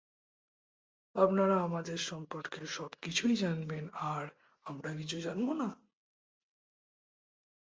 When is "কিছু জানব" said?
4.95-5.47